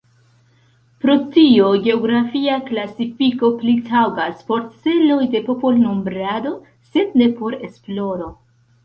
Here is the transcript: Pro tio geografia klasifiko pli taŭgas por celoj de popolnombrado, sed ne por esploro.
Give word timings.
Pro 1.03 1.15
tio 1.33 1.65
geografia 1.87 2.55
klasifiko 2.69 3.51
pli 3.59 3.73
taŭgas 3.89 4.39
por 4.47 4.63
celoj 4.87 5.19
de 5.37 5.43
popolnombrado, 5.51 6.55
sed 6.95 7.15
ne 7.25 7.29
por 7.43 7.59
esploro. 7.69 8.33